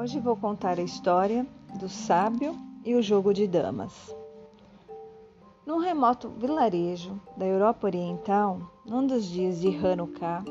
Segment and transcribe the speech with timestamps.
[0.00, 1.44] Hoje vou contar a história
[1.76, 4.14] do sábio e o jogo de damas.
[5.66, 10.44] Num remoto vilarejo da Europa Oriental, num dos dias de Hanukkah,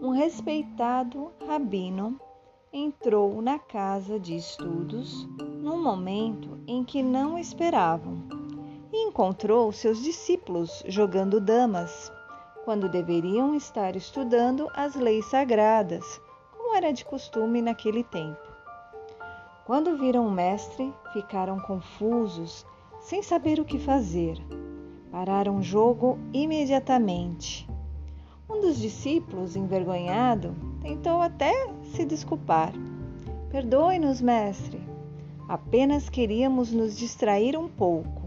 [0.00, 2.16] um respeitado rabino
[2.72, 5.26] entrou na casa de estudos
[5.60, 8.22] num momento em que não esperavam
[8.92, 12.12] e encontrou seus discípulos jogando damas,
[12.64, 16.22] quando deveriam estar estudando as leis sagradas
[16.74, 18.40] era de costume naquele tempo.
[19.64, 22.66] Quando viram o mestre, ficaram confusos,
[23.00, 24.36] sem saber o que fazer.
[25.10, 27.68] Pararam o jogo imediatamente.
[28.50, 31.52] Um dos discípulos, envergonhado, tentou até
[31.84, 32.72] se desculpar.
[33.50, 34.82] Perdoe-nos, mestre.
[35.48, 38.22] Apenas queríamos nos distrair um pouco.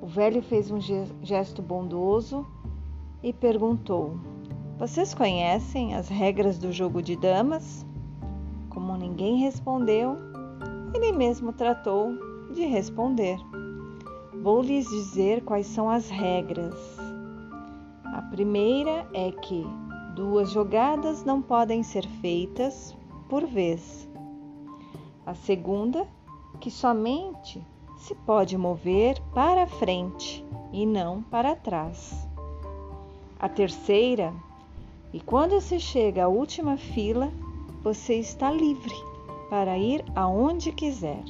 [0.00, 0.80] O velho fez um
[1.22, 2.46] gesto bondoso
[3.22, 4.18] e perguntou:
[4.78, 7.84] vocês conhecem as regras do jogo de damas?
[8.68, 10.18] Como ninguém respondeu,
[10.94, 12.12] ele mesmo tratou
[12.52, 13.38] de responder.
[14.42, 16.74] Vou lhes dizer quais são as regras.
[18.04, 19.66] A primeira é que
[20.14, 22.94] duas jogadas não podem ser feitas
[23.30, 24.06] por vez.
[25.24, 26.06] A segunda,
[26.60, 27.66] que somente
[27.96, 32.28] se pode mover para frente e não para trás.
[33.40, 34.34] A terceira
[35.16, 37.32] e quando se chega à última fila,
[37.82, 38.94] você está livre
[39.48, 41.24] para ir aonde quiser.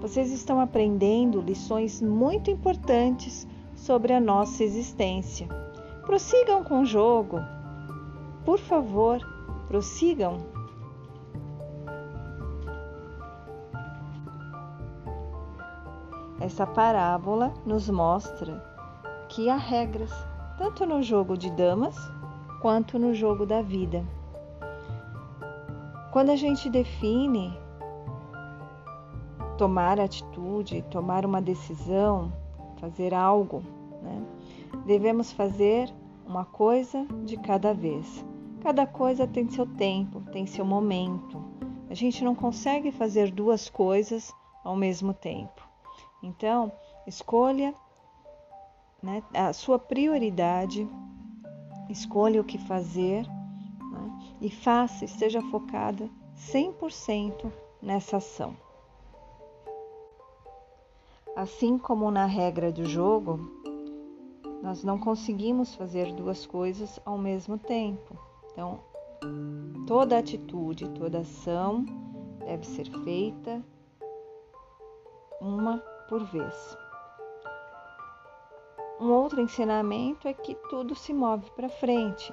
[0.00, 5.48] Vocês estão aprendendo lições muito importantes sobre a nossa existência.
[6.06, 7.40] Prossigam com o jogo.
[8.44, 9.18] Por favor,
[9.66, 10.38] prossigam.
[16.38, 18.64] Essa parábola nos mostra
[19.28, 20.12] que há regras
[20.56, 21.96] tanto no jogo de damas
[22.62, 24.06] quanto no jogo da vida.
[26.12, 27.52] Quando a gente define
[29.58, 32.32] tomar atitude, tomar uma decisão,
[32.78, 33.64] fazer algo,
[34.00, 34.24] né?
[34.86, 35.92] devemos fazer
[36.24, 38.24] uma coisa de cada vez.
[38.60, 41.42] Cada coisa tem seu tempo, tem seu momento.
[41.90, 45.68] A gente não consegue fazer duas coisas ao mesmo tempo.
[46.22, 46.70] Então,
[47.08, 47.74] escolha
[49.02, 50.88] né, a sua prioridade
[51.92, 54.36] escolha o que fazer né?
[54.40, 58.56] e faça, esteja focada 100% nessa ação.
[61.36, 63.40] Assim como na regra do jogo,
[64.62, 68.16] nós não conseguimos fazer duas coisas ao mesmo tempo.
[68.52, 68.80] Então,
[69.86, 71.84] toda atitude, toda ação
[72.38, 73.64] deve ser feita
[75.40, 75.78] uma
[76.08, 76.81] por vez.
[79.02, 82.32] Um outro ensinamento é que tudo se move para frente,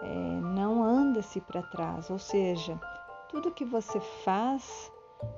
[0.00, 2.80] é, não anda-se para trás, ou seja,
[3.28, 4.90] tudo que você faz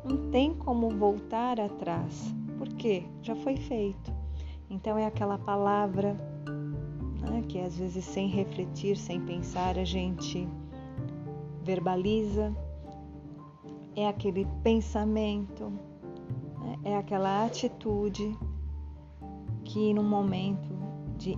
[0.05, 4.15] não tem como voltar atrás, porque já foi feito.
[4.71, 6.15] Então é aquela palavra
[7.29, 10.49] né, que às vezes sem refletir, sem pensar, a gente
[11.65, 12.55] verbaliza,
[13.97, 15.73] é aquele pensamento,
[16.61, 18.39] né, é aquela atitude
[19.69, 20.75] que no momento
[21.19, 21.37] de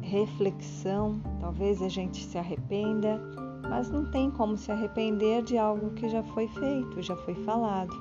[0.00, 3.20] reflexão, talvez a gente se arrependa,
[3.68, 7.94] mas não tem como se arrepender de algo que já foi feito, já foi falado.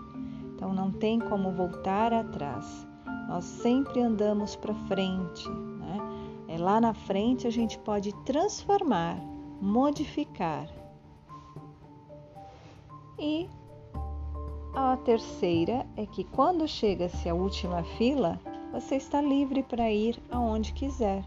[0.53, 2.87] Então não tem como voltar atrás.
[3.27, 5.49] Nós sempre andamos para frente.
[5.49, 5.97] Né?
[6.49, 9.17] É lá na frente a gente pode transformar,
[9.59, 10.67] modificar.
[13.17, 13.49] E
[14.75, 18.39] a terceira é que quando chega-se à última fila,
[18.73, 21.23] você está livre para ir aonde quiser.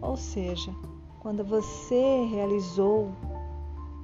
[0.00, 0.72] Ou seja,
[1.18, 3.10] quando você realizou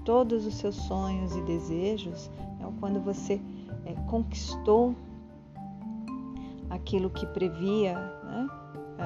[0.04, 2.28] todos os seus sonhos e desejos,
[2.60, 3.40] é quando você
[3.86, 4.96] é, conquistou
[6.70, 8.48] aquilo que previa, né?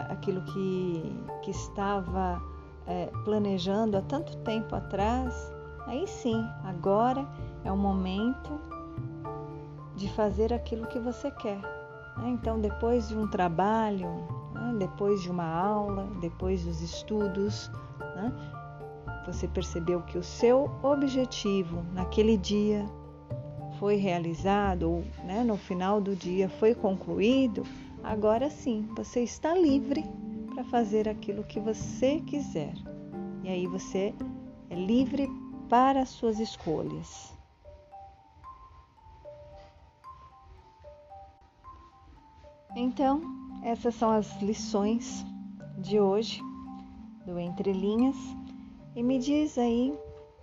[0.09, 2.41] aquilo que, que estava
[2.87, 5.53] é, planejando há tanto tempo atrás,
[5.87, 7.29] aí sim, agora
[7.63, 8.59] é o momento
[9.95, 11.76] de fazer aquilo que você quer.
[12.17, 12.31] Né?
[12.31, 14.09] Então, depois de um trabalho,
[14.55, 14.75] né?
[14.79, 18.33] depois de uma aula, depois dos estudos, né?
[19.27, 22.87] você percebeu que o seu objetivo naquele dia
[23.79, 25.05] foi realizado, ou
[25.45, 27.63] no final do dia foi concluído,
[28.03, 30.05] agora sim você está livre
[30.55, 32.73] para fazer aquilo que você quiser.
[33.43, 34.15] E aí você
[34.71, 35.29] é livre
[35.69, 37.36] para as suas escolhas.
[42.77, 43.21] Então,
[43.65, 45.25] essas são as lições
[45.79, 46.41] de hoje
[47.27, 48.17] do Entre Linhas.
[48.95, 49.93] E me diz aí,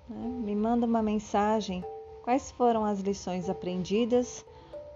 [0.09, 1.83] né, me manda uma mensagem
[2.23, 4.45] Quais foram as lições aprendidas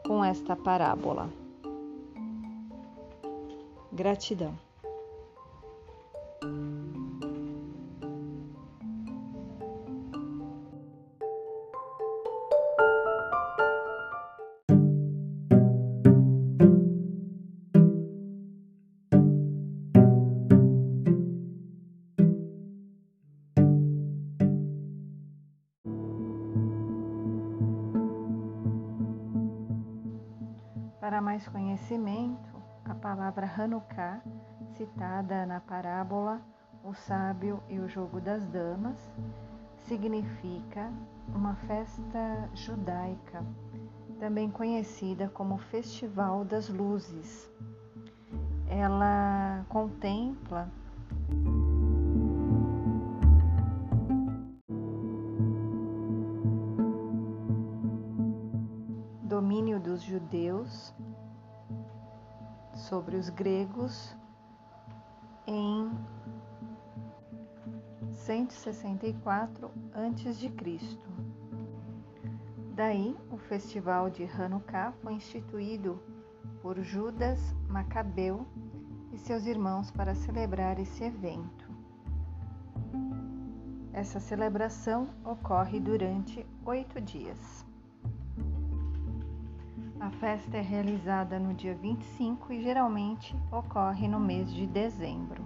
[0.05, 1.29] com esta parábola?
[3.91, 4.57] Gratidão.
[31.07, 34.21] Para mais conhecimento, a palavra Hanukkah,
[34.73, 36.41] citada na parábola
[36.83, 39.15] O Sábio e o Jogo das Damas,
[39.77, 40.91] significa
[41.33, 43.41] uma festa judaica,
[44.19, 47.49] também conhecida como Festival das Luzes.
[48.67, 50.69] Ela contempla
[60.27, 60.93] judeus
[62.75, 64.13] sobre os gregos
[65.47, 65.89] em
[68.11, 70.51] 164 a.C.
[72.75, 75.97] Daí, o festival de Hanukkah foi instituído
[76.61, 77.39] por Judas
[77.69, 78.45] Macabeu
[79.13, 81.71] e seus irmãos para celebrar esse evento.
[83.93, 87.66] Essa celebração ocorre durante oito dias.
[89.99, 95.43] A festa é realizada no dia 25 e geralmente ocorre no mês de dezembro.